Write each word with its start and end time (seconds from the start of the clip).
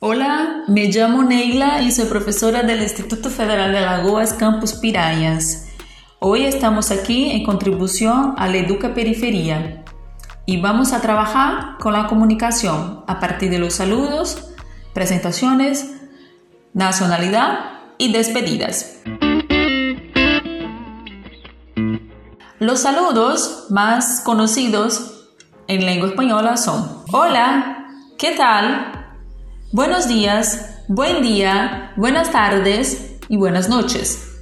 Hola, 0.00 0.62
me 0.68 0.84
llamo 0.92 1.24
Neila 1.24 1.82
y 1.82 1.90
soy 1.90 2.04
profesora 2.04 2.62
del 2.62 2.82
Instituto 2.82 3.30
Federal 3.30 3.72
de 3.72 3.80
Lagoas 3.80 4.32
Campus 4.32 4.74
Pirañas. 4.74 5.66
Hoy 6.20 6.44
estamos 6.44 6.92
aquí 6.92 7.32
en 7.32 7.42
contribución 7.42 8.34
a 8.38 8.46
la 8.46 8.58
Educa 8.58 8.94
Periferia 8.94 9.84
y 10.46 10.60
vamos 10.60 10.92
a 10.92 11.00
trabajar 11.00 11.78
con 11.80 11.94
la 11.94 12.06
comunicación 12.06 13.02
a 13.08 13.18
partir 13.18 13.50
de 13.50 13.58
los 13.58 13.74
saludos, 13.74 14.50
presentaciones, 14.94 15.90
nacionalidad 16.74 17.58
y 17.98 18.12
despedidas. 18.12 19.00
Los 22.60 22.82
saludos 22.82 23.66
más 23.70 24.20
conocidos 24.20 25.28
en 25.66 25.84
lengua 25.84 26.10
española 26.10 26.56
son 26.56 27.02
Hola, 27.10 27.88
¿qué 28.16 28.36
tal? 28.36 28.97
Buenos 29.70 30.08
días, 30.08 30.78
buen 30.88 31.20
día, 31.20 31.92
buenas 31.96 32.32
tardes 32.32 33.18
y 33.28 33.36
buenas 33.36 33.68
noches. 33.68 34.38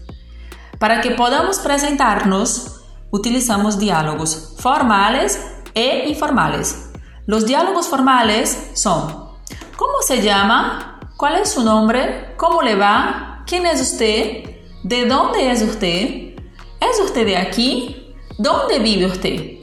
Para 0.78 1.00
que 1.00 1.10
podamos 1.10 1.58
presentarnos, 1.58 2.84
utilizamos 3.10 3.80
diálogos 3.80 4.54
formales 4.60 5.44
e 5.74 6.08
informales. 6.08 6.92
Los 7.26 7.44
diálogos 7.44 7.88
formales 7.88 8.70
son 8.74 9.32
¿Cómo 9.76 10.00
se 10.06 10.22
llama? 10.22 11.00
¿Cuál 11.16 11.40
es 11.40 11.50
su 11.50 11.64
nombre? 11.64 12.34
¿Cómo 12.36 12.62
le 12.62 12.76
va? 12.76 13.42
¿Quién 13.48 13.66
es 13.66 13.80
usted? 13.80 14.44
¿De 14.84 15.06
dónde 15.06 15.50
es 15.50 15.60
usted? 15.60 16.36
¿Es 16.80 17.00
usted 17.04 17.26
de 17.26 17.36
aquí? 17.36 18.14
¿Dónde 18.38 18.78
vive 18.78 19.06
usted? 19.06 19.55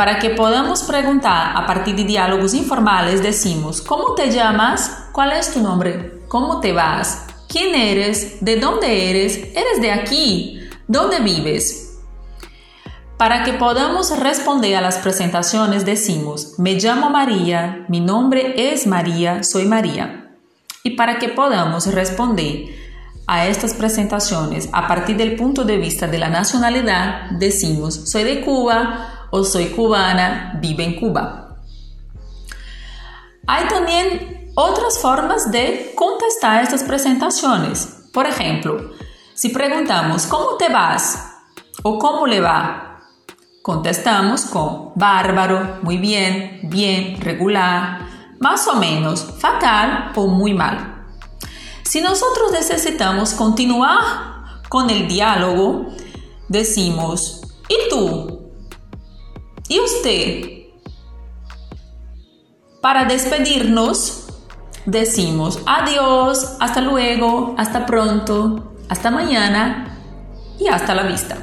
Para 0.00 0.18
que 0.18 0.30
podamos 0.30 0.84
preguntar 0.84 1.54
a 1.54 1.66
partir 1.66 1.94
de 1.94 2.04
diálogos 2.04 2.54
informales, 2.54 3.22
decimos, 3.22 3.82
¿cómo 3.82 4.14
te 4.14 4.30
llamas? 4.30 5.08
¿Cuál 5.12 5.32
es 5.32 5.52
tu 5.52 5.60
nombre? 5.60 6.22
¿Cómo 6.26 6.58
te 6.58 6.72
vas? 6.72 7.26
¿Quién 7.50 7.74
eres? 7.74 8.42
¿De 8.42 8.56
dónde 8.58 9.10
eres? 9.10 9.36
¿Eres 9.36 9.82
de 9.82 9.92
aquí? 9.92 10.58
¿Dónde 10.88 11.20
vives? 11.20 11.98
Para 13.18 13.44
que 13.44 13.52
podamos 13.52 14.18
responder 14.18 14.74
a 14.74 14.80
las 14.80 14.96
presentaciones 14.96 15.84
decimos, 15.84 16.54
me 16.58 16.76
llamo 16.76 17.10
María, 17.10 17.84
mi 17.88 18.00
nombre 18.00 18.72
es 18.72 18.86
María, 18.86 19.42
soy 19.42 19.66
María. 19.66 20.30
Y 20.82 20.92
para 20.92 21.18
que 21.18 21.28
podamos 21.28 21.92
responder 21.92 22.74
a 23.26 23.48
estas 23.48 23.74
presentaciones 23.74 24.70
a 24.72 24.88
partir 24.88 25.18
del 25.18 25.36
punto 25.36 25.64
de 25.64 25.76
vista 25.76 26.06
de 26.06 26.16
la 26.16 26.30
nacionalidad, 26.30 27.32
decimos, 27.32 28.08
soy 28.10 28.24
de 28.24 28.40
Cuba, 28.40 29.19
o 29.30 29.44
soy 29.44 29.66
cubana, 29.70 30.58
vive 30.60 30.84
en 30.84 30.98
Cuba. 30.98 31.56
Hay 33.46 33.68
también 33.68 34.52
otras 34.54 34.98
formas 34.98 35.50
de 35.50 35.92
contestar 35.96 36.62
estas 36.62 36.82
presentaciones. 36.84 38.08
Por 38.12 38.26
ejemplo, 38.26 38.90
si 39.34 39.48
preguntamos 39.48 40.26
¿cómo 40.26 40.56
te 40.56 40.68
vas? 40.68 41.30
o 41.82 41.98
¿cómo 41.98 42.26
le 42.26 42.40
va? 42.40 43.00
Contestamos 43.62 44.42
con 44.46 44.92
bárbaro, 44.96 45.78
muy 45.82 45.98
bien, 45.98 46.60
bien, 46.64 47.20
regular, 47.20 48.06
más 48.38 48.66
o 48.68 48.74
menos, 48.74 49.34
fatal 49.38 50.12
o 50.14 50.26
muy 50.26 50.54
mal. 50.54 51.06
Si 51.82 52.00
nosotros 52.00 52.52
necesitamos 52.52 53.34
continuar 53.34 54.62
con 54.68 54.90
el 54.90 55.08
diálogo, 55.08 55.86
decimos 56.48 57.40
¿y 57.68 57.88
tú? 57.88 58.29
¿Y 59.70 59.78
usted? 59.78 60.64
Para 62.82 63.04
despedirnos, 63.04 64.26
decimos 64.84 65.60
adiós, 65.64 66.56
hasta 66.58 66.80
luego, 66.80 67.54
hasta 67.56 67.86
pronto, 67.86 68.74
hasta 68.88 69.12
mañana 69.12 69.96
y 70.58 70.66
hasta 70.66 70.92
la 70.92 71.04
vista. 71.04 71.38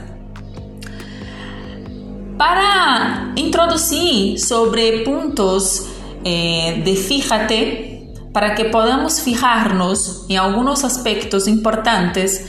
Para 2.37 3.31
introducir 3.35 4.41
sobre 4.41 5.05
puntos 5.05 5.87
eh, 6.25 6.81
de 6.83 6.95
fíjate, 6.97 8.13
para 8.33 8.55
que 8.55 8.65
podamos 8.65 9.21
fijarnos 9.21 10.25
en 10.27 10.39
algunos 10.39 10.83
aspectos 10.83 11.47
importantes 11.47 12.45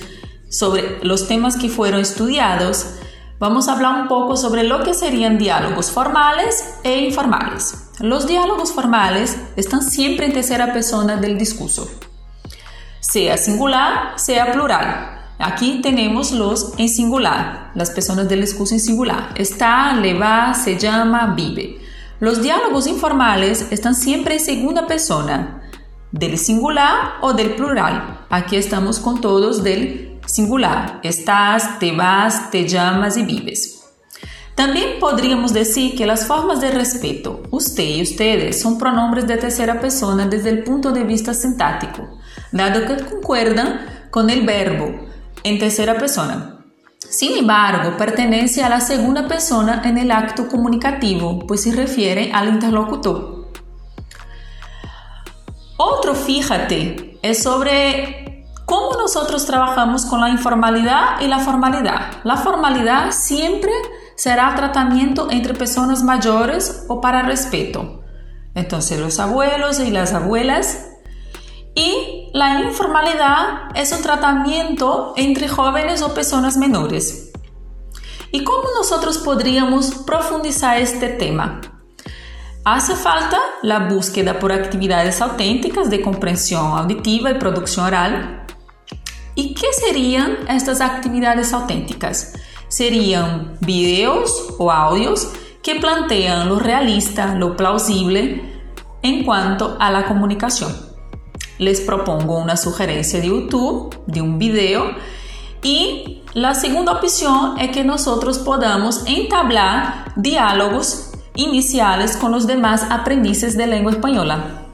sobre 0.51 0.99
los 1.05 1.29
temas 1.29 1.57
que 1.57 1.69
fueron 1.69 2.01
estudiados, 2.01 2.99
Vamos 3.39 3.69
a 3.69 3.75
hablar 3.75 4.03
un 4.03 4.09
poco 4.09 4.37
sobre 4.37 4.65
lo 4.65 4.83
que 4.83 4.95
serían 4.95 5.39
diálogos 5.39 5.93
formales 5.93 6.75
e 6.83 7.05
informales. 7.05 7.89
Los 8.01 8.27
diálogos 8.27 8.73
formales 8.73 9.37
están 9.55 9.83
siempre 9.83 10.27
en 10.27 10.33
tercera 10.33 10.73
persona 10.73 11.17
del 11.17 11.39
discurso, 11.39 11.89
sea 12.99 13.37
singular, 13.37 14.19
sea 14.19 14.51
plural. 14.51 15.21
Aquí 15.39 15.81
tenemos 15.81 16.33
los 16.33 16.73
en 16.79 16.89
singular, 16.89 17.71
las 17.77 17.91
personas 17.91 18.29
del 18.29 18.41
discurso 18.41 18.75
en 18.75 18.81
singular. 18.81 19.33
Está, 19.37 19.95
le 19.95 20.19
va, 20.19 20.53
se 20.55 20.77
llama, 20.77 21.35
vive. 21.37 21.79
Los 22.19 22.43
diálogos 22.43 22.89
informales 22.89 23.71
están 23.71 23.95
siempre 23.95 24.35
en 24.35 24.41
segunda 24.41 24.89
persona, 24.89 25.63
del 26.11 26.39
singular 26.39 27.19
o 27.21 27.35
del 27.35 27.55
plural. 27.55 28.27
Aquí 28.31 28.57
estamos 28.57 28.99
con 28.99 29.21
todos 29.21 29.63
del 29.63 30.18
singular. 30.29 31.01
Estás, 31.03 31.79
te 31.79 31.93
vas, 31.93 32.51
te 32.51 32.69
llamas 32.69 33.17
y 33.17 33.23
vives. 33.23 33.83
También 34.55 34.99
podríamos 35.01 35.53
decir 35.53 35.97
que 35.97 36.07
las 36.07 36.27
formas 36.27 36.61
de 36.61 36.71
respeto, 36.71 37.43
usted 37.51 37.85
y 37.85 38.03
ustedes, 38.03 38.61
son 38.61 38.77
pronombres 38.77 39.27
de 39.27 39.37
tercera 39.37 39.81
persona 39.81 40.27
desde 40.27 40.51
el 40.51 40.65
punto 40.65 40.91
de 40.91 41.05
vista 41.05 41.33
sintáctico, 41.33 42.19
dado 42.51 42.85
que 42.87 43.05
concuerdan 43.05 43.81
con 44.11 44.31
el 44.31 44.45
verbo 44.45 45.07
en 45.45 45.59
tercera 45.59 45.97
persona. 45.97 46.57
Sin 46.99 47.39
embargo, 47.39 47.97
pertenece 47.97 48.65
a 48.65 48.69
la 48.69 48.81
segunda 48.81 49.29
persona 49.29 49.81
en 49.85 49.97
el 49.97 50.11
acto 50.11 50.49
comunicativo, 50.49 51.47
pues 51.47 51.63
se 51.63 51.73
refiere 51.73 52.33
al 52.33 52.49
interlocutor. 52.49 53.53
Otro 55.77 56.17
fíjate 56.17 57.17
es 57.23 57.45
sobre 57.45 58.28
¿Cómo 58.69 58.99
nosotros 58.99 59.47
trabajamos 59.47 60.05
con 60.05 60.21
la 60.21 60.29
informalidad 60.29 61.23
y 61.23 61.27
la 61.27 61.39
formalidad? 61.39 62.23
La 62.23 62.37
formalidad 62.37 63.13
siempre 63.13 63.73
será 64.15 64.55
tratamiento 64.55 65.29
entre 65.31 65.55
personas 65.55 66.03
mayores 66.03 66.85
o 66.87 67.01
para 67.01 67.23
respeto. 67.23 68.03
Entonces 68.55 69.01
los 69.01 69.21
abuelos 69.21 69.81
y 69.81 69.91
las 69.91 70.13
abuelas. 70.13 70.91
Y 71.75 72.29
la 72.35 72.61
informalidad 72.61 73.75
es 73.75 73.91
un 73.93 74.03
tratamiento 74.03 75.15
entre 75.17 75.49
jóvenes 75.49 76.03
o 76.03 76.13
personas 76.13 76.59
menores. 76.59 77.33
¿Y 78.33 78.45
cómo 78.45 78.65
nosotros 78.77 79.17
podríamos 79.17 79.95
profundizar 80.05 80.77
este 80.77 81.09
tema? 81.09 81.63
Hace 82.67 82.97
falta 82.97 83.39
la 83.63 83.89
búsqueda 83.89 84.39
por 84.39 84.53
actividades 84.53 85.23
auténticas 85.23 85.89
de 85.89 86.03
comprensión 86.03 86.77
auditiva 86.77 87.31
y 87.31 87.39
producción 87.39 87.87
oral 87.87 88.45
¿Y 89.39 89.55
qué 89.55 89.69
serían 89.73 90.37
estas 90.49 90.81
actividades 90.81 91.53
auténticas? 91.53 92.33
Serían 92.67 93.57
videos 93.61 94.49
o 94.59 94.73
audios 94.73 95.29
que 95.63 95.77
plantean 95.77 96.49
lo 96.49 96.59
realista, 96.59 97.37
lo 97.37 97.57
plausible 97.57 98.43
en 99.03 99.23
cuanto 99.23 99.77
a 99.79 99.93
la 99.93 100.07
comunicación. 100.07 100.75
Les 101.59 101.81
propongo 101.81 102.37
una 102.37 102.57
sugerencia 102.57 103.21
de 103.21 103.29
YouTube, 103.29 103.97
de 104.09 104.23
un 104.23 104.41
video, 104.41 104.91
y 105.63 106.25
la 106.35 106.57
segunda 106.57 106.95
opción 106.95 107.61
es 107.61 107.71
que 107.71 107.85
nosotros 107.85 108.41
podamos 108.41 109.05
entablar 109.07 110.15
diálogos 110.17 111.13
iniciales 111.37 112.17
con 112.17 112.33
los 112.33 112.49
demás 112.49 112.83
aprendices 112.91 113.57
de 113.57 113.69
lengua 113.69 113.93
española. 113.93 114.68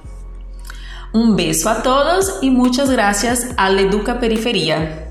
Un 1.15 1.37
beso 1.37 1.71
a 1.71 1.81
todos 1.85 2.39
y 2.43 2.51
muchas 2.51 2.91
gracias 2.91 3.51
a 3.57 3.71
la 3.71 3.83
Educa 3.83 4.19
Periferia. 4.19 5.04